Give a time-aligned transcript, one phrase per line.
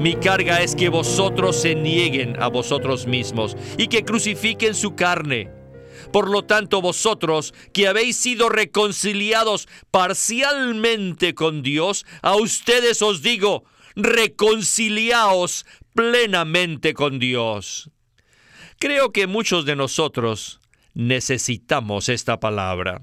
[0.00, 5.50] Mi carga es que vosotros se nieguen a vosotros mismos y que crucifiquen su carne.
[6.10, 13.64] Por lo tanto, vosotros que habéis sido reconciliados parcialmente con Dios, a ustedes os digo,
[13.94, 17.90] reconciliaos plenamente con Dios.
[18.78, 20.60] Creo que muchos de nosotros
[20.94, 23.02] necesitamos esta palabra.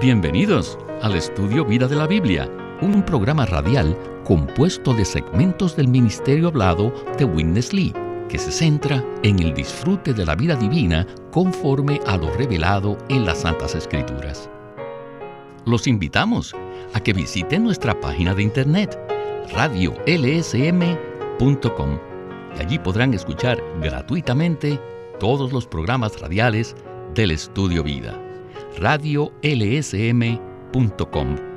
[0.00, 2.50] Bienvenidos al estudio Vida de la Biblia
[2.82, 7.92] un programa radial compuesto de segmentos del ministerio hablado de Witness Lee,
[8.28, 13.26] que se centra en el disfrute de la vida divina conforme a lo revelado en
[13.26, 14.48] las Santas Escrituras.
[15.66, 16.54] Los invitamos
[16.94, 18.98] a que visiten nuestra página de internet
[19.52, 21.98] radiolsm.com
[22.56, 24.80] y allí podrán escuchar gratuitamente
[25.18, 26.76] todos los programas radiales
[27.14, 28.16] del Estudio Vida.
[28.78, 31.49] radiolsm.com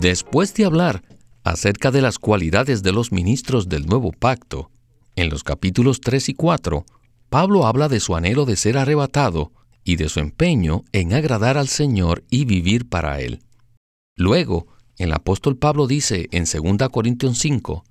[0.00, 1.02] Después de hablar
[1.42, 4.70] acerca de las cualidades de los ministros del nuevo pacto,
[5.16, 6.86] en los capítulos 3 y 4,
[7.28, 9.50] Pablo habla de su anhelo de ser arrebatado
[9.82, 13.40] y de su empeño en agradar al Señor y vivir para Él.
[14.14, 17.84] Luego, el apóstol Pablo dice en 2 Corintios 5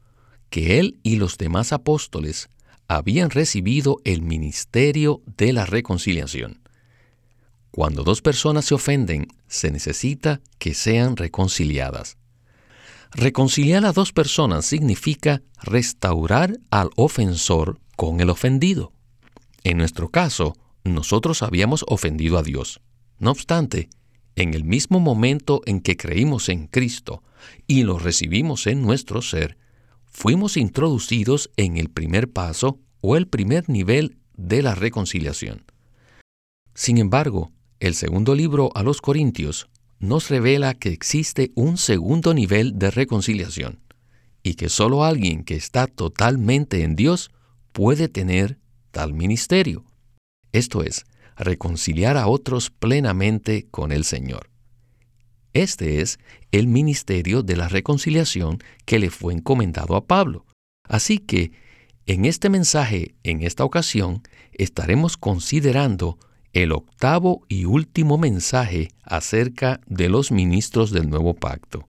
[0.50, 2.50] que él y los demás apóstoles
[2.88, 6.62] habían recibido el ministerio de la reconciliación.
[7.78, 12.18] Cuando dos personas se ofenden, se necesita que sean reconciliadas.
[13.12, 18.94] Reconciliar a dos personas significa restaurar al ofensor con el ofendido.
[19.64, 22.82] En nuestro caso, nosotros habíamos ofendido a Dios.
[23.20, 23.90] No obstante,
[24.36, 27.22] en el mismo momento en que creímos en Cristo
[27.68, 29.56] y lo recibimos en nuestro ser,
[30.08, 35.64] fuimos introducidos en el primer paso o el primer nivel de la reconciliación.
[36.74, 42.78] Sin embargo, el segundo libro a los Corintios nos revela que existe un segundo nivel
[42.80, 43.80] de reconciliación
[44.44, 47.32] y que solo alguien que está totalmente en Dios
[47.72, 48.58] puede tener
[48.92, 49.84] tal ministerio.
[50.52, 51.06] Esto es,
[51.36, 54.50] reconciliar a otros plenamente con el Señor.
[55.54, 56.20] Este es
[56.52, 60.46] el ministerio de la reconciliación que le fue encomendado a Pablo.
[60.84, 61.52] Así que,
[62.06, 64.24] en este mensaje, en esta ocasión,
[64.54, 66.18] estaremos considerando
[66.64, 71.86] el octavo y último mensaje acerca de los ministros del nuevo pacto.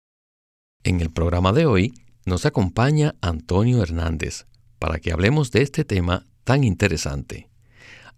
[0.84, 1.94] En el programa de hoy
[2.26, 4.44] nos acompaña Antonio Hernández
[4.78, 7.48] para que hablemos de este tema tan interesante.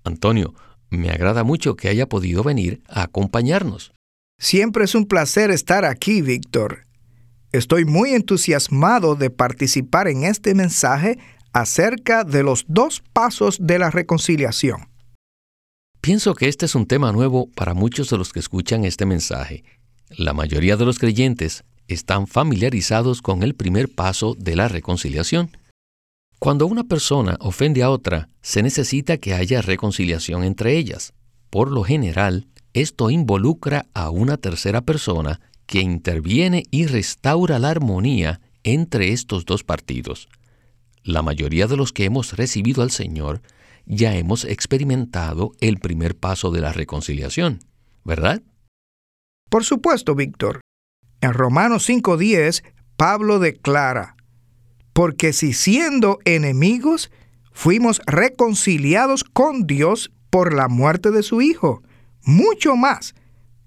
[0.03, 0.55] Antonio,
[0.91, 3.93] me agrada mucho que haya podido venir a acompañarnos.
[4.41, 6.87] Siempre es un placer estar aquí, Víctor.
[7.53, 11.17] Estoy muy entusiasmado de participar en este mensaje
[11.53, 14.90] acerca de los dos pasos de la reconciliación.
[16.01, 19.65] Pienso que este es un tema nuevo para muchos de los que escuchan este mensaje.
[20.09, 25.51] La mayoría de los creyentes están familiarizados con el primer paso de la reconciliación.
[26.39, 31.13] Cuando una persona ofende a otra, se necesita que haya reconciliación entre ellas.
[31.51, 38.41] Por lo general, esto involucra a una tercera persona que interviene y restaura la armonía
[38.63, 40.31] entre estos dos partidos.
[41.03, 43.43] La mayoría de los que hemos recibido al Señor
[43.91, 47.59] ya hemos experimentado el primer paso de la reconciliación,
[48.05, 48.41] ¿verdad?
[49.51, 50.61] Por supuesto, Víctor.
[51.21, 52.63] En Romanos 5.10,
[52.97, 54.15] Pablo declara,
[54.93, 57.11] porque si siendo enemigos,
[57.53, 61.83] fuimos reconciliados con Dios por la muerte de su Hijo,
[62.23, 63.17] mucho más,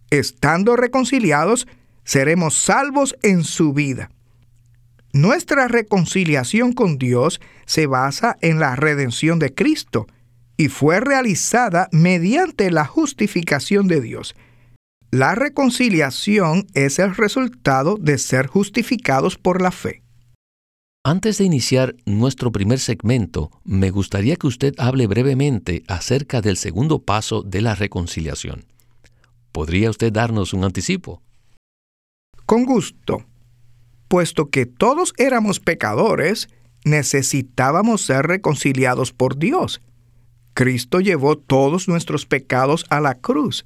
[0.10, 1.68] estando reconciliados,
[2.06, 4.10] seremos salvos en su vida.
[5.14, 10.08] Nuestra reconciliación con Dios se basa en la redención de Cristo
[10.58, 14.36] y fue realizada mediante la justificación de Dios.
[15.12, 20.02] La reconciliación es el resultado de ser justificados por la fe.
[21.06, 27.04] Antes de iniciar nuestro primer segmento, me gustaría que usted hable brevemente acerca del segundo
[27.04, 28.66] paso de la reconciliación.
[29.52, 31.22] ¿Podría usted darnos un anticipo?
[32.48, 33.26] Con gusto
[34.08, 36.50] puesto que todos éramos pecadores,
[36.86, 39.82] necesitábamos ser reconciliados por Dios.
[40.54, 43.66] Cristo llevó todos nuestros pecados a la cruz.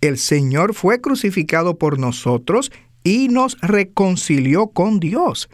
[0.00, 2.70] El Señor fue crucificado por nosotros
[3.04, 5.48] y nos reconcilió con Dios.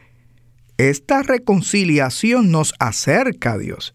[0.79, 3.95] Esta reconciliación nos acerca a Dios,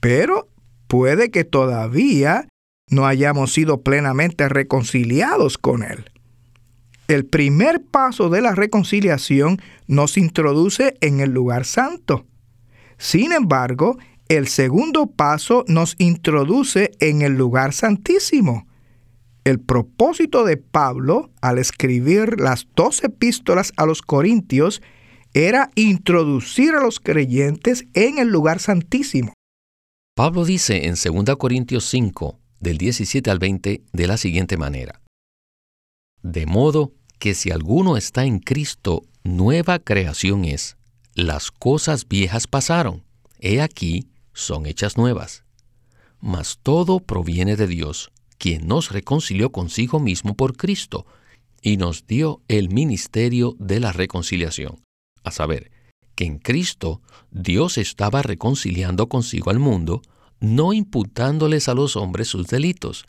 [0.00, 0.48] pero
[0.86, 2.48] puede que todavía
[2.88, 6.10] no hayamos sido plenamente reconciliados con Él.
[7.10, 12.24] El primer paso de la reconciliación nos introduce en el lugar santo.
[12.98, 13.98] Sin embargo,
[14.28, 18.68] el segundo paso nos introduce en el lugar santísimo.
[19.42, 24.80] El propósito de Pablo al escribir las dos epístolas a los Corintios
[25.34, 29.32] era introducir a los creyentes en el lugar santísimo.
[30.14, 35.00] Pablo dice en 2 Corintios 5, del 17 al 20, de la siguiente manera.
[36.22, 40.78] De modo que si alguno está en Cristo, nueva creación es.
[41.14, 43.04] Las cosas viejas pasaron,
[43.38, 45.44] he aquí, son hechas nuevas.
[46.20, 51.06] Mas todo proviene de Dios, quien nos reconcilió consigo mismo por Cristo,
[51.60, 54.80] y nos dio el ministerio de la reconciliación.
[55.22, 55.70] A saber,
[56.14, 60.00] que en Cristo Dios estaba reconciliando consigo al mundo,
[60.40, 63.04] no imputándoles a los hombres sus delitos,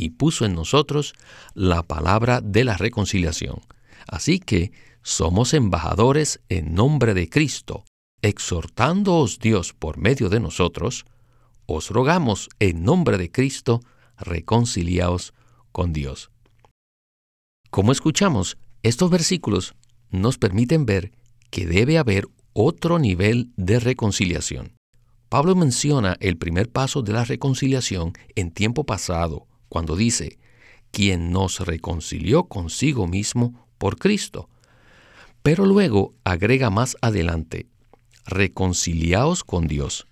[0.00, 1.12] y puso en nosotros
[1.52, 3.60] la palabra de la reconciliación.
[4.08, 7.84] Así que somos embajadores en nombre de Cristo,
[8.22, 11.04] exhortándoos Dios por medio de nosotros,
[11.66, 13.80] os rogamos en nombre de Cristo,
[14.16, 15.34] reconciliaos
[15.70, 16.30] con Dios.
[17.70, 19.74] Como escuchamos, estos versículos
[20.08, 21.12] nos permiten ver
[21.50, 24.72] que debe haber otro nivel de reconciliación.
[25.28, 30.38] Pablo menciona el primer paso de la reconciliación en tiempo pasado, cuando dice,
[30.90, 34.50] quien nos reconcilió consigo mismo por Cristo.
[35.42, 37.66] Pero luego agrega más adelante,
[38.26, 40.06] reconciliaos con Dios.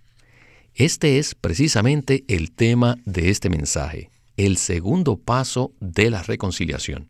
[0.75, 7.08] Este es precisamente el tema de este mensaje, el segundo paso de la reconciliación.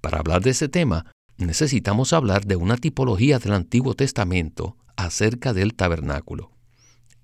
[0.00, 1.06] Para hablar de este tema,
[1.38, 6.50] necesitamos hablar de una tipología del Antiguo Testamento acerca del tabernáculo.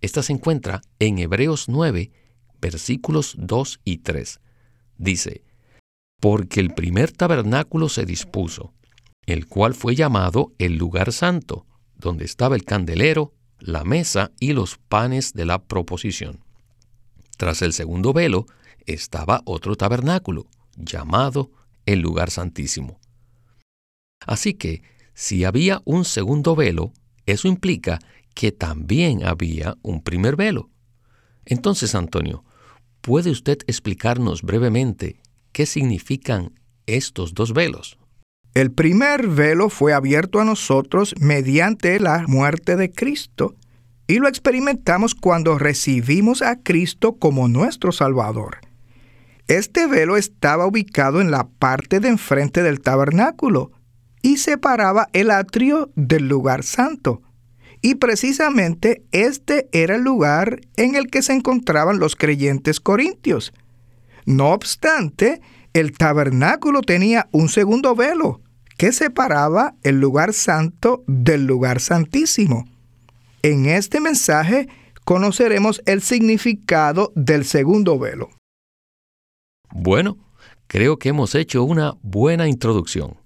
[0.01, 2.13] Esta se encuentra en Hebreos 9,
[2.63, 4.41] versículos 2 y 3.
[4.97, 5.43] Dice,
[6.21, 8.73] Porque el primer tabernáculo se dispuso,
[9.27, 11.67] el cual fue llamado el lugar santo,
[11.97, 16.41] donde estaba el candelero, la mesa y los panes de la proposición.
[17.37, 18.47] Tras el segundo velo
[18.87, 21.51] estaba otro tabernáculo, llamado
[21.85, 23.01] el lugar santísimo.
[24.27, 24.83] Así que,
[25.15, 26.93] si había un segundo velo,
[27.27, 27.99] eso implica
[28.35, 30.71] que también había un primer velo.
[31.45, 32.45] Entonces, Antonio,
[33.03, 35.21] ¿puede usted explicarnos brevemente
[35.53, 36.53] qué significan
[36.87, 37.99] estos dos velos?
[38.55, 43.55] El primer velo fue abierto a nosotros mediante la muerte de Cristo
[44.07, 48.59] y lo experimentamos cuando recibimos a Cristo como nuestro Salvador.
[49.49, 53.73] Este velo estaba ubicado en la parte de enfrente del tabernáculo
[54.23, 57.23] y separaba el atrio del lugar santo.
[57.83, 63.53] Y precisamente este era el lugar en el que se encontraban los creyentes corintios.
[64.25, 65.41] No obstante,
[65.73, 68.41] el tabernáculo tenía un segundo velo
[68.79, 72.67] que separaba el lugar santo del lugar santísimo.
[73.43, 74.69] En este mensaje
[75.05, 78.31] conoceremos el significado del segundo velo.
[79.73, 80.19] Bueno,
[80.69, 83.17] creo que hemos hecho una buena introducción.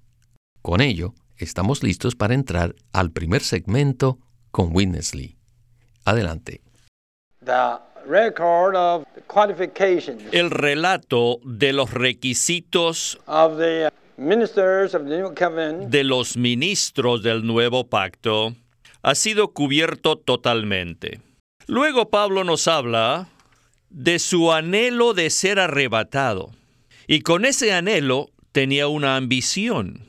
[0.62, 4.18] Con ello, estamos listos para entrar al primer segmento
[4.56, 5.36] con Witness Lee.
[6.06, 6.62] Adelante.
[10.32, 13.20] El relato de los requisitos
[15.90, 18.54] de los ministros del nuevo pacto
[19.02, 21.20] ha sido cubierto totalmente.
[21.66, 23.28] Luego Pablo nos habla
[23.90, 26.52] de su anhelo de ser arrebatado.
[27.06, 30.05] Y con ese anhelo tenía una ambición,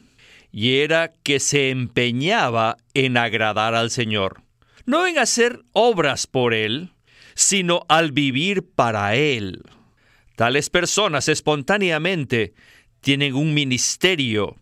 [0.57, 4.41] y era que se empeñaba en agradar al Señor.
[4.87, 6.93] No en hacer obras por Él,
[7.35, 9.61] sino al vivir para Él.
[10.35, 12.55] Tales personas espontáneamente
[13.01, 14.55] tienen un ministerio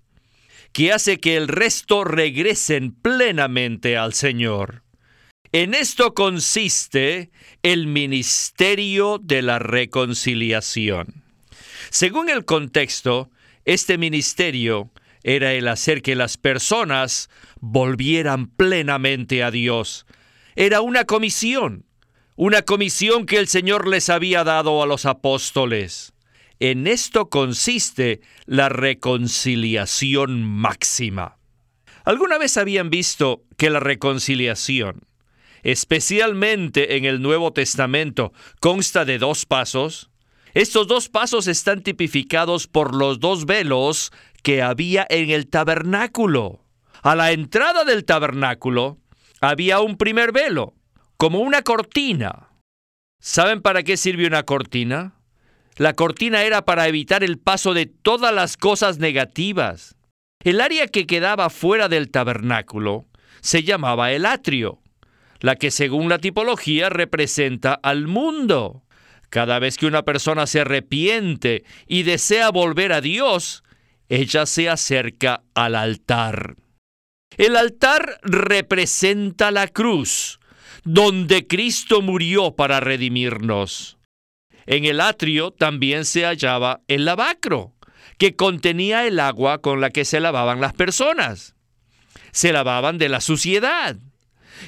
[0.74, 4.84] que hace que el resto regresen plenamente al Señor.
[5.54, 7.32] En esto consiste
[7.64, 11.24] el ministerio de la reconciliación.
[11.90, 13.30] Según el contexto,
[13.64, 14.92] este ministerio
[15.28, 20.06] era el hacer que las personas volvieran plenamente a Dios.
[20.56, 21.88] Era una comisión,
[22.36, 26.14] una comisión que el Señor les había dado a los apóstoles.
[26.60, 31.40] En esto consiste la reconciliación máxima.
[32.04, 35.08] ¿Alguna vez habían visto que la reconciliación,
[35.64, 40.12] especialmente en el Nuevo Testamento, consta de dos pasos?
[40.56, 46.62] Estos dos pasos están tipificados por los dos velos que había en el tabernáculo.
[47.04, 48.98] A la entrada del tabernáculo
[49.42, 50.74] había un primer velo,
[51.18, 52.52] como una cortina.
[53.20, 55.16] ¿Saben para qué sirve una cortina?
[55.76, 59.98] La cortina era para evitar el paso de todas las cosas negativas.
[60.42, 63.08] El área que quedaba fuera del tabernáculo
[63.42, 64.80] se llamaba el atrio,
[65.42, 68.85] la que según la tipología representa al mundo.
[69.36, 73.66] Cada vez que una persona se arrepiente y desea volver a Dios,
[74.08, 76.56] ella se acerca al altar.
[77.36, 80.40] El altar representa la cruz,
[80.86, 83.98] donde Cristo murió para redimirnos.
[84.68, 87.74] En el atrio también se hallaba el lavacro,
[88.18, 91.56] que contenía el agua con la que se lavaban las personas.
[92.32, 93.98] Se lavaban de la suciedad.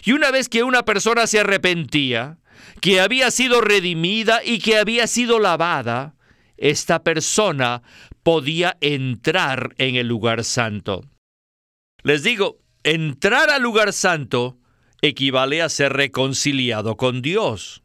[0.03, 2.37] Y una vez que una persona se arrepentía,
[2.81, 6.15] que había sido redimida y que había sido lavada,
[6.57, 7.81] esta persona
[8.23, 11.03] podía entrar en el lugar santo.
[12.03, 14.57] Les digo, entrar al lugar santo
[15.01, 17.83] equivale a ser reconciliado con Dios.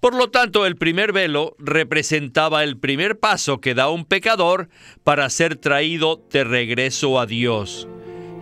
[0.00, 4.68] Por lo tanto, el primer velo representaba el primer paso que da un pecador
[5.04, 7.86] para ser traído de regreso a Dios.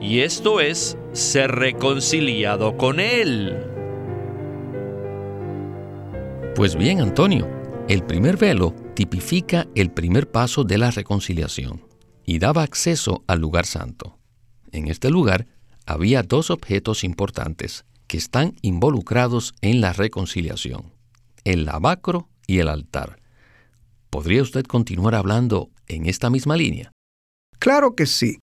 [0.00, 3.70] Y esto es ser reconciliado con Él.
[6.61, 7.49] Pues bien, Antonio,
[7.88, 11.87] el primer velo tipifica el primer paso de la reconciliación
[12.26, 14.19] y daba acceso al lugar santo.
[14.71, 15.47] En este lugar
[15.87, 20.93] había dos objetos importantes que están involucrados en la reconciliación
[21.45, 23.23] el lavacro y el altar.
[24.11, 26.93] ¿Podría usted continuar hablando en esta misma línea?
[27.59, 28.38] Claro que sí.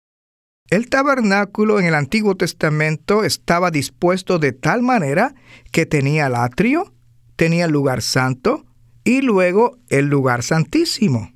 [0.71, 5.35] El tabernáculo en el Antiguo Testamento estaba dispuesto de tal manera
[5.71, 6.96] que tenía el atrio,
[7.37, 8.65] tenía el lugar santo
[9.05, 11.33] y luego el lugar santísimo.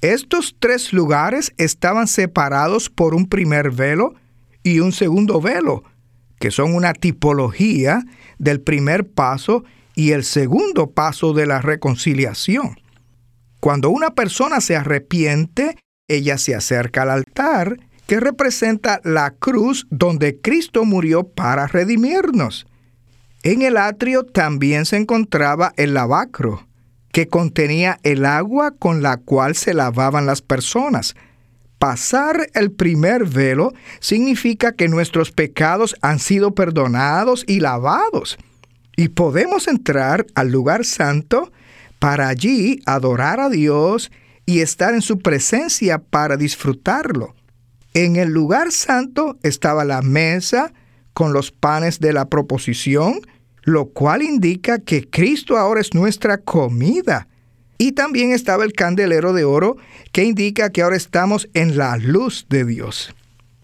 [0.00, 4.14] Estos tres lugares estaban separados por un primer velo
[4.62, 5.82] y un segundo velo,
[6.38, 8.04] que son una tipología
[8.38, 12.80] del primer paso y el segundo paso de la reconciliación.
[13.60, 20.40] Cuando una persona se arrepiente, ella se acerca al altar, que representa la cruz donde
[20.40, 22.66] Cristo murió para redimirnos.
[23.42, 26.66] En el atrio también se encontraba el lavacro,
[27.12, 31.14] que contenía el agua con la cual se lavaban las personas.
[31.78, 38.38] Pasar el primer velo significa que nuestros pecados han sido perdonados y lavados
[38.98, 41.52] y podemos entrar al lugar santo
[42.00, 44.10] para allí adorar a Dios
[44.44, 47.36] y estar en su presencia para disfrutarlo.
[47.94, 50.72] En el lugar santo estaba la mesa
[51.18, 53.22] con los panes de la proposición,
[53.64, 57.26] lo cual indica que Cristo ahora es nuestra comida.
[57.76, 59.78] Y también estaba el candelero de oro,
[60.12, 63.12] que indica que ahora estamos en la luz de Dios.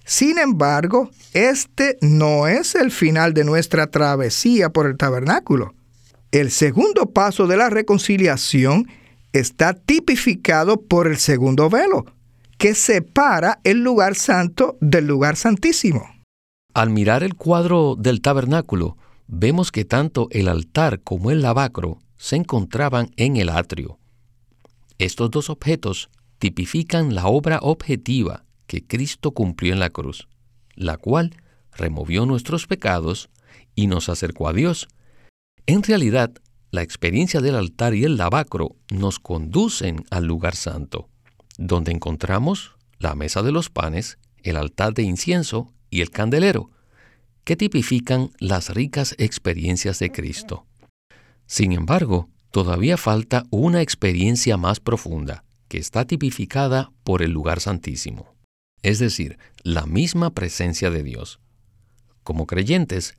[0.05, 5.75] Sin embargo, este no es el final de nuestra travesía por el tabernáculo.
[6.33, 8.89] El segundo paso de la reconciliación
[9.33, 12.05] está tipificado por el segundo velo,
[12.59, 16.13] que separa el lugar santo del lugar santísimo.
[16.75, 18.97] Al mirar el cuadro del tabernáculo,
[19.28, 24.00] vemos que tanto el altar como el lavacro se encontraban en el atrio.
[24.99, 30.28] Estos dos objetos tipifican la obra objetiva que Cristo cumplió en la cruz,
[30.75, 31.37] la cual
[31.73, 33.31] removió nuestros pecados
[33.76, 34.88] y nos acercó a Dios.
[35.66, 36.33] En realidad,
[36.73, 41.09] la experiencia del altar y el lavacro nos conducen al lugar santo,
[41.57, 46.71] donde encontramos la mesa de los panes, el altar de incienso y el candelero,
[47.45, 50.67] que tipifican las ricas experiencias de Cristo.
[51.47, 58.35] Sin embargo, todavía falta una experiencia más profunda, que está tipificada por el lugar santísimo
[58.85, 61.41] es decir, la misma presencia de Dios.
[62.23, 63.15] Como creyentes,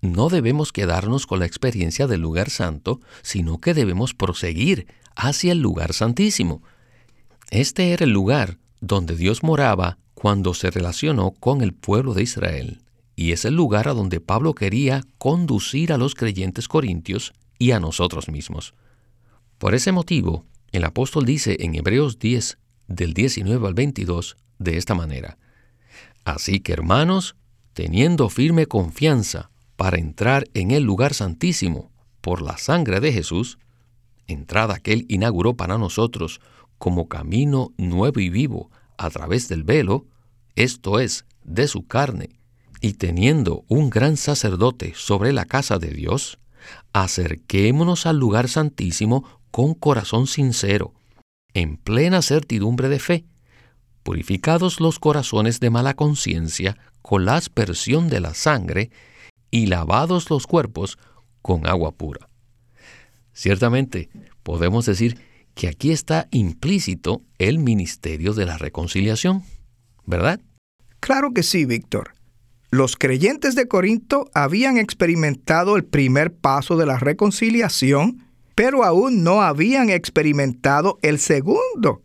[0.00, 5.58] no debemos quedarnos con la experiencia del lugar santo, sino que debemos proseguir hacia el
[5.58, 6.62] lugar santísimo.
[7.50, 12.82] Este era el lugar donde Dios moraba cuando se relacionó con el pueblo de Israel,
[13.14, 17.78] y es el lugar a donde Pablo quería conducir a los creyentes corintios y a
[17.78, 18.74] nosotros mismos.
[19.58, 22.58] Por ese motivo, el apóstol dice en Hebreos 10,
[22.88, 25.38] del 19 al 22, de esta manera.
[26.24, 27.36] Así que hermanos,
[27.72, 33.58] teniendo firme confianza para entrar en el lugar santísimo por la sangre de Jesús,
[34.26, 36.40] entrada que Él inauguró para nosotros
[36.76, 40.06] como camino nuevo y vivo a través del velo,
[40.56, 42.38] esto es, de su carne,
[42.80, 46.38] y teniendo un gran sacerdote sobre la casa de Dios,
[46.92, 50.92] acerquémonos al lugar santísimo con corazón sincero,
[51.54, 53.24] en plena certidumbre de fe,
[54.02, 58.90] purificados los corazones de mala conciencia con la aspersión de la sangre
[59.50, 60.98] y lavados los cuerpos
[61.42, 62.28] con agua pura.
[63.32, 64.10] Ciertamente,
[64.42, 65.18] podemos decir
[65.58, 69.42] que aquí está implícito el ministerio de la reconciliación,
[70.06, 70.40] ¿verdad?
[71.00, 72.12] Claro que sí, Víctor.
[72.70, 78.24] Los creyentes de Corinto habían experimentado el primer paso de la reconciliación
[78.58, 82.02] pero aún no habían experimentado el segundo.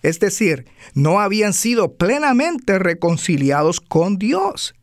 [0.00, 0.64] Es decir,
[0.94, 4.74] no habían sido plenamente reconciliados con Dios.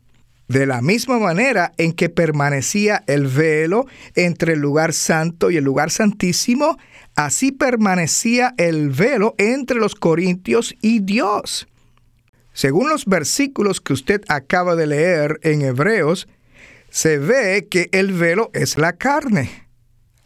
[0.46, 5.64] De la misma manera en que permanecía el velo entre el lugar santo y el
[5.64, 6.78] lugar santísimo,
[7.18, 11.66] así permanecía el velo entre los corintios y Dios.
[12.52, 16.28] Según los versículos que usted acaba de leer en Hebreos,
[16.90, 19.66] se ve que el velo es la carne.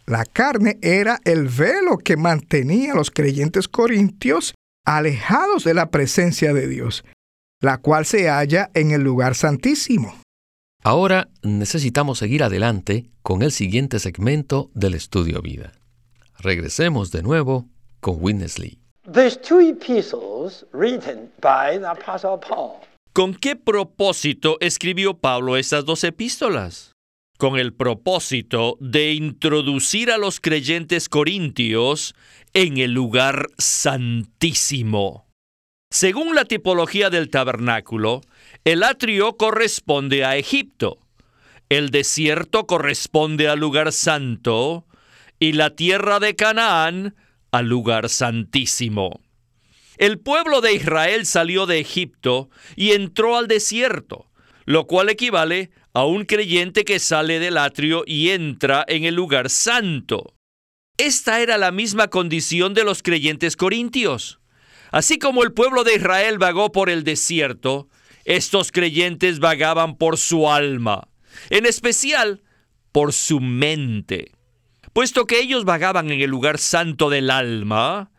[0.04, 4.52] La carne era el velo que mantenía a los creyentes corintios
[4.84, 7.04] alejados de la presencia de Dios,
[7.62, 10.14] la cual se halla en el lugar santísimo.
[10.84, 15.72] Ahora necesitamos seguir adelante con el siguiente segmento del estudio vida.
[16.42, 17.68] Regresemos de nuevo
[18.00, 18.80] con Witness Lee.
[23.12, 26.92] ¿Con qué propósito escribió Pablo estas dos epístolas?
[27.38, 32.14] con el propósito de introducir a los creyentes corintios
[32.52, 35.26] en el lugar santísimo.
[35.90, 38.20] Según la tipología del tabernáculo,
[38.64, 41.00] el atrio corresponde a Egipto,
[41.68, 44.86] el desierto corresponde al lugar santo
[45.42, 47.16] y la tierra de Canaán
[47.50, 49.22] al lugar santísimo.
[49.96, 54.30] El pueblo de Israel salió de Egipto y entró al desierto,
[54.66, 59.50] lo cual equivale a un creyente que sale del atrio y entra en el lugar
[59.50, 60.36] santo.
[60.96, 64.38] Esta era la misma condición de los creyentes corintios.
[64.92, 67.88] Así como el pueblo de Israel vagó por el desierto,
[68.24, 71.08] estos creyentes vagaban por su alma,
[71.50, 72.44] en especial
[72.92, 74.30] por su mente.
[74.92, 78.10] Puesto que ellos vagaban en el lugar santo del alma,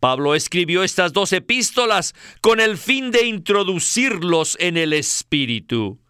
[0.00, 6.02] Pablo escribió estas dos epístolas con el fin de introducirlos en el Espíritu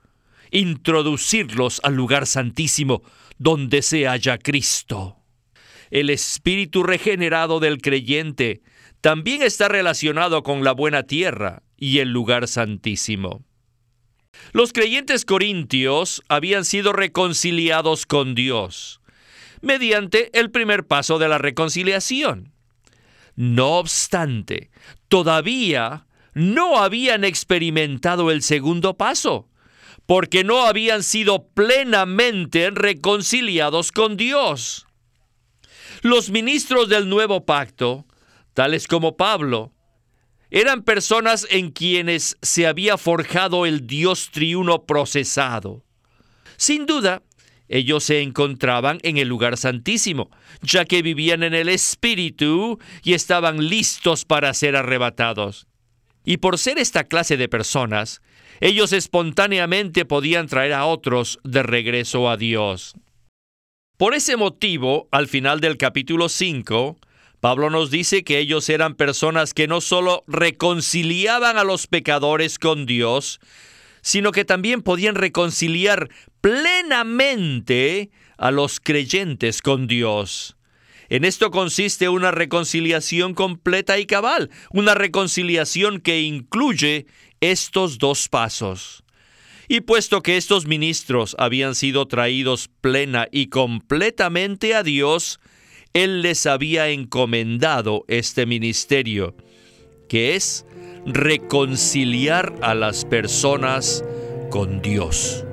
[0.52, 3.02] introducirlos al lugar santísimo
[3.38, 5.16] donde se halla Cristo.
[5.90, 8.62] El espíritu regenerado del creyente
[9.00, 13.44] también está relacionado con la buena tierra y el lugar santísimo.
[14.52, 19.01] Los creyentes corintios habían sido reconciliados con Dios
[19.62, 22.52] mediante el primer paso de la reconciliación.
[23.34, 24.70] No obstante,
[25.08, 29.48] todavía no habían experimentado el segundo paso,
[30.06, 34.86] porque no habían sido plenamente reconciliados con Dios.
[36.02, 38.06] Los ministros del nuevo pacto,
[38.54, 39.72] tales como Pablo,
[40.50, 45.82] eran personas en quienes se había forjado el Dios triuno procesado.
[46.58, 47.22] Sin duda,
[47.72, 50.30] ellos se encontraban en el lugar santísimo,
[50.60, 55.66] ya que vivían en el Espíritu y estaban listos para ser arrebatados.
[56.22, 58.20] Y por ser esta clase de personas,
[58.60, 62.94] ellos espontáneamente podían traer a otros de regreso a Dios.
[63.96, 66.98] Por ese motivo, al final del capítulo 5,
[67.40, 72.84] Pablo nos dice que ellos eran personas que no solo reconciliaban a los pecadores con
[72.84, 73.40] Dios,
[74.02, 76.10] sino que también podían reconciliar
[76.40, 80.56] plenamente a los creyentes con Dios.
[81.08, 87.06] En esto consiste una reconciliación completa y cabal, una reconciliación que incluye
[87.40, 89.04] estos dos pasos.
[89.68, 95.38] Y puesto que estos ministros habían sido traídos plena y completamente a Dios,
[95.92, 99.36] Él les había encomendado este ministerio,
[100.08, 100.66] que es
[101.06, 104.04] reconciliar a las personas
[104.50, 105.44] con Dios.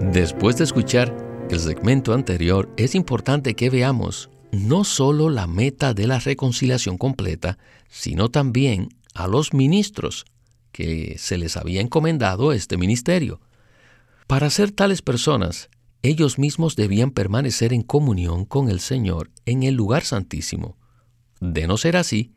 [0.00, 1.14] Después de escuchar
[1.50, 7.58] el segmento anterior, es importante que veamos no solo la meta de la reconciliación completa,
[7.88, 10.24] sino también a los ministros
[10.72, 13.40] que se les había encomendado este ministerio.
[14.26, 15.70] Para ser tales personas,
[16.02, 20.76] ellos mismos debían permanecer en comunión con el Señor en el lugar santísimo.
[21.40, 22.32] De no ser así,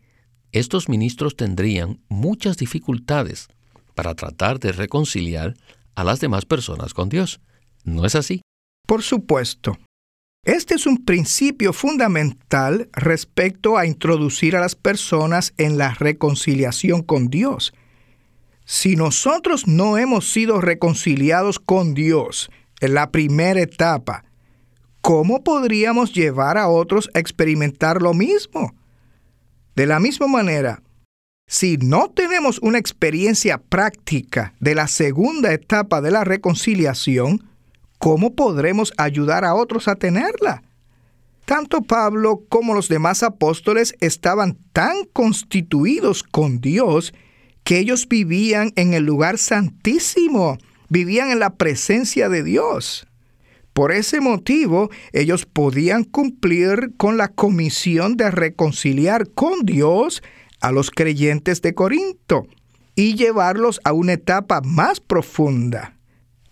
[0.52, 3.48] estos ministros tendrían muchas dificultades
[3.96, 5.56] para tratar de reconciliar
[5.96, 7.42] a las demás personas con Dios.
[7.84, 8.42] ¿No es así?
[8.88, 9.78] Por supuesto.
[10.46, 17.28] Este es un principio fundamental respecto a introducir a las personas en la reconciliación con
[17.28, 17.74] Dios.
[18.66, 24.24] Si nosotros no hemos sido reconciliados con Dios en la primera etapa,
[25.02, 28.74] ¿cómo podríamos llevar a otros a experimentar lo mismo?
[29.80, 30.84] De la misma manera,
[31.48, 37.46] si no tenemos una experiencia práctica de la segunda etapa de la reconciliación,
[37.98, 40.64] ¿cómo podremos ayudar a otros a tenerla?
[41.46, 47.14] Tanto Pablo como los demás apóstoles estaban tan constituidos con Dios
[47.64, 50.58] que ellos vivían en el lugar santísimo,
[50.90, 53.08] vivían en la presencia de Dios.
[53.80, 60.22] Por ese motivo, ellos podían cumplir con la comisión de reconciliar con Dios
[60.60, 62.46] a los creyentes de Corinto
[62.96, 65.98] y llevarlos a una etapa más profunda.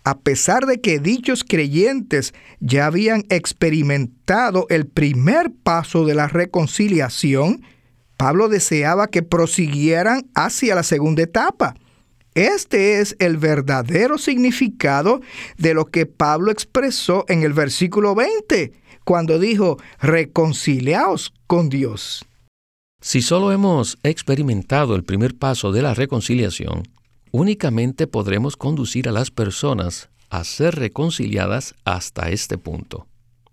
[0.04, 7.60] A pesar de que dichos creyentes ya habían experimentado el primer paso de la reconciliación,
[8.16, 11.74] Pablo deseaba que prosiguieran hacia la segunda etapa.
[12.34, 15.20] Este es el verdadero significado
[15.56, 18.72] de lo que Pablo expresó en el versículo 20,
[19.04, 22.24] cuando dijo, reconciliaos con Dios.
[23.00, 26.82] Si solo hemos experimentado el primer paso de la reconciliación,
[27.30, 33.06] únicamente podremos conducir a las personas a ser reconciliadas hasta este punto.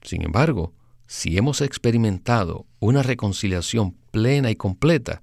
[0.04, 0.74] Sin embargo,
[1.08, 5.22] si hemos experimentado una reconciliación plena y completa,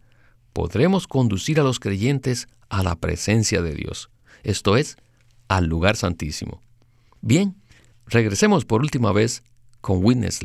[0.53, 4.11] podremos conducir a los creyentes a la presencia de Dios,
[4.43, 4.97] esto es,
[5.49, 6.63] al lugar santísimo.
[7.21, 7.57] Bien,
[8.07, 9.43] regresemos por última vez
[9.81, 10.41] con Witness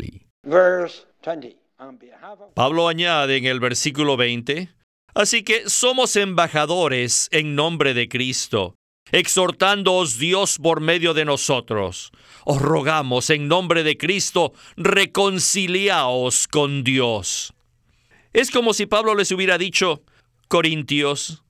[2.53, 4.69] Pablo añade en el versículo 20,
[5.17, 8.75] Así que somos embajadores en nombre de Cristo,
[9.11, 12.11] exhortándoos Dios por medio de nosotros.
[12.45, 17.51] Os rogamos en nombre de Cristo, reconciliaos con Dios.
[18.33, 20.03] Es como si Pablo les hubiera dicho,
[20.47, 21.43] Corintios,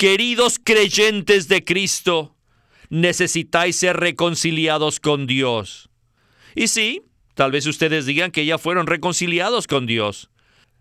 [0.00, 2.34] Queridos creyentes de Cristo,
[2.88, 5.90] necesitáis ser reconciliados con Dios.
[6.54, 7.02] Y sí,
[7.34, 10.30] tal vez ustedes digan que ya fueron reconciliados con Dios.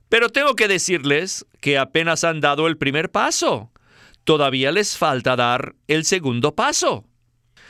[0.08, 3.74] Pero tengo que decirles que apenas han dado el primer paso.
[4.24, 7.04] Todavía les falta dar el segundo paso.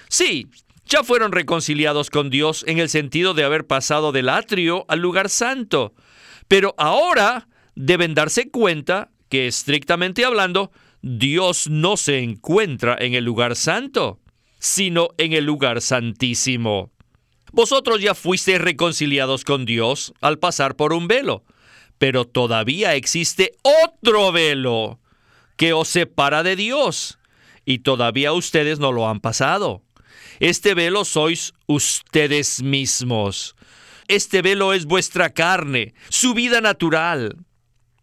[0.08, 0.46] Sí,
[0.86, 5.30] ya fueron reconciliados con Dios en el sentido de haber pasado del atrio al lugar
[5.30, 5.96] santo.
[6.48, 7.49] Pero ahora
[7.80, 10.70] deben darse cuenta que, estrictamente hablando,
[11.02, 14.20] Dios no se encuentra en el lugar santo,
[14.60, 16.92] sino en el lugar santísimo.
[17.54, 21.46] Vosotros ya fuisteis reconciliados con Dios al pasar por un velo,
[21.98, 25.00] pero todavía existe otro velo
[25.56, 27.18] que os separa de Dios,
[27.64, 29.84] y todavía ustedes no lo han pasado.
[30.42, 33.56] Este velo sois ustedes mismos.
[34.10, 37.38] Este velo es vuestra carne, su vida natural.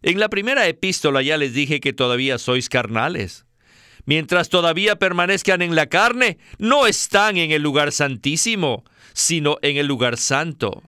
[0.07, 3.45] En la primera epístola ya les dije que todavía sois carnales.
[4.05, 9.89] Mientras todavía permanezcan en la carne, no están en el lugar santísimo, sino en el
[9.89, 10.85] lugar santo.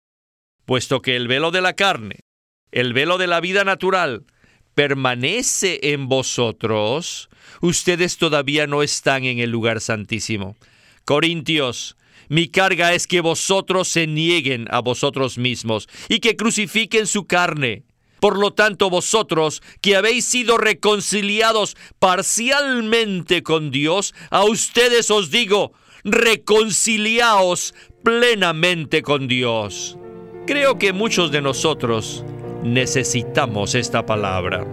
[0.65, 2.25] Puesto que el velo de la carne,
[2.73, 4.25] el velo de la vida natural,
[4.73, 7.29] permanece en vosotros,
[7.61, 10.57] ustedes todavía no están en el lugar santísimo.
[11.05, 11.95] Corintios,
[12.27, 17.85] mi carga es que vosotros se nieguen a vosotros mismos y que crucifiquen su carne
[18.25, 25.73] por lo tanto, vosotros que habéis sido reconciliados parcialmente con Dios, a ustedes os digo,
[26.03, 29.99] reconciliaos plenamente con Dios.
[30.47, 32.25] Creo que muchos de nosotros
[32.63, 34.65] necesitamos esta palabra.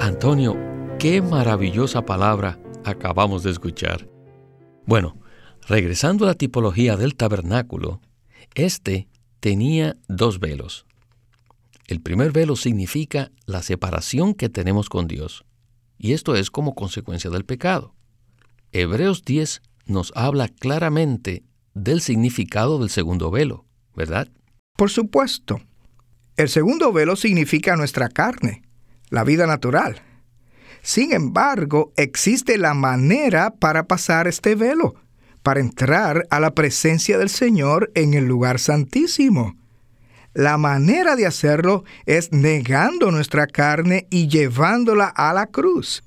[0.00, 0.56] Antonio,
[0.98, 4.08] qué maravillosa palabra acabamos de escuchar.
[4.86, 5.18] Bueno,
[5.68, 8.00] regresando a la tipología del tabernáculo,
[8.54, 9.06] este
[9.40, 10.86] tenía dos velos.
[11.86, 15.44] El primer velo significa la separación que tenemos con Dios,
[15.98, 17.94] y esto es como consecuencia del pecado.
[18.72, 21.44] Hebreos 10 nos habla claramente
[21.74, 24.28] del significado del segundo velo, ¿verdad?
[24.76, 25.60] Por supuesto.
[26.36, 28.62] El segundo velo significa nuestra carne,
[29.10, 30.02] la vida natural.
[30.82, 34.94] Sin embargo, existe la manera para pasar este velo,
[35.42, 39.56] para entrar a la presencia del Señor en el lugar santísimo.
[40.34, 46.02] La manera de hacerlo es negando nuestra carne y llevándola a la cruz.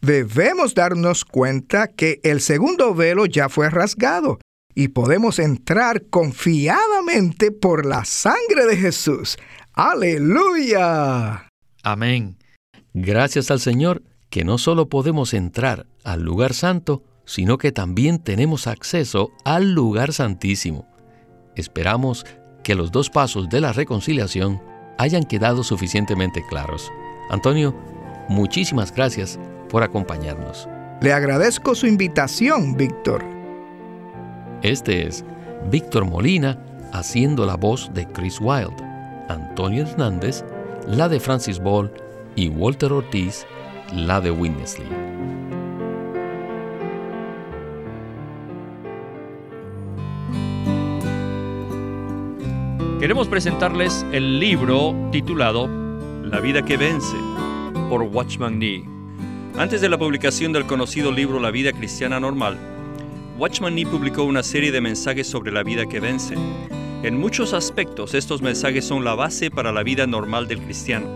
[0.00, 4.38] Debemos darnos cuenta que el segundo velo ya fue rasgado
[4.74, 9.36] y podemos entrar confiadamente por la sangre de Jesús.
[9.72, 11.48] Aleluya.
[11.82, 12.36] Amén.
[12.94, 18.66] Gracias al Señor que no solo podemos entrar al lugar santo, sino que también tenemos
[18.66, 20.86] acceso al lugar santísimo.
[21.56, 22.24] Esperamos
[22.68, 24.60] que los dos pasos de la reconciliación
[24.98, 26.92] hayan quedado suficientemente claros.
[27.30, 27.74] Antonio,
[28.28, 30.68] muchísimas gracias por acompañarnos.
[31.00, 33.24] Le agradezco su invitación, Víctor.
[34.60, 35.24] Este es
[35.70, 38.84] Víctor Molina haciendo la voz de Chris Wilde,
[39.30, 40.44] Antonio Hernández,
[40.86, 41.90] la de Francis Ball
[42.36, 43.46] y Walter Ortiz,
[43.94, 45.47] la de Winnesley.
[53.00, 55.68] Queremos presentarles el libro titulado
[56.24, 57.16] La vida que vence
[57.88, 58.84] por Watchman Nee.
[59.56, 62.58] Antes de la publicación del conocido libro La vida cristiana normal,
[63.38, 66.34] Watchman Nee publicó una serie de mensajes sobre la vida que vence.
[67.04, 71.06] En muchos aspectos estos mensajes son la base para la vida normal del cristiano.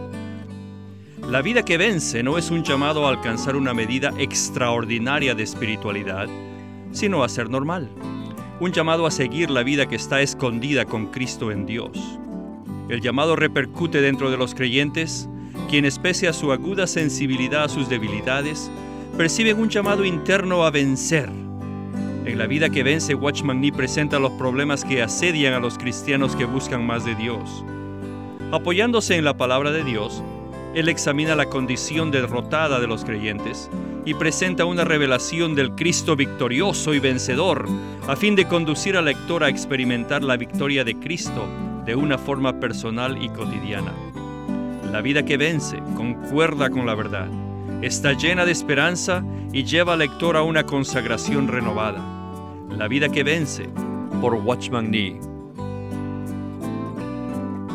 [1.28, 6.28] La vida que vence no es un llamado a alcanzar una medida extraordinaria de espiritualidad,
[6.92, 7.90] sino a ser normal.
[8.62, 11.98] Un llamado a seguir la vida que está escondida con Cristo en Dios.
[12.88, 15.28] El llamado repercute dentro de los creyentes,
[15.68, 18.70] quienes pese a su aguda sensibilidad a sus debilidades,
[19.16, 21.28] perciben un llamado interno a vencer.
[22.24, 26.36] En la vida que vence, Watchman Nee presenta los problemas que asedian a los cristianos
[26.36, 27.64] que buscan más de Dios.
[28.52, 30.22] Apoyándose en la palabra de Dios,
[30.74, 33.70] él examina la condición derrotada de los creyentes
[34.04, 37.68] y presenta una revelación del Cristo victorioso y vencedor,
[38.08, 41.46] a fin de conducir al lector a experimentar la victoria de Cristo
[41.84, 43.92] de una forma personal y cotidiana.
[44.90, 47.28] La vida que vence concuerda con la verdad,
[47.82, 52.00] está llena de esperanza y lleva al lector a una consagración renovada.
[52.70, 53.68] La vida que vence
[54.20, 55.20] por Watchman Nee.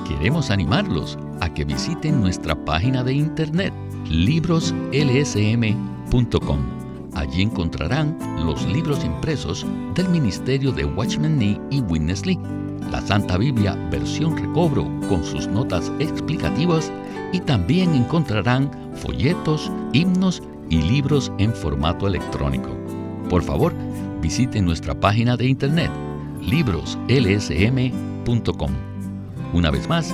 [0.08, 1.20] Queremos animarlos
[1.58, 3.74] que visiten nuestra página de internet
[4.08, 6.60] libroslsm.com.
[7.16, 8.16] Allí encontrarán
[8.46, 9.66] los libros impresos
[9.96, 12.38] del Ministerio de Watchman Nee y Witness Lee,
[12.92, 16.92] la Santa Biblia versión recobro con sus notas explicativas
[17.34, 22.70] y también encontrarán folletos, himnos y libros en formato electrónico.
[23.32, 23.74] Por favor,
[24.22, 25.90] visiten nuestra página de internet
[26.40, 28.72] libroslsm.com.
[29.54, 30.14] Una vez más,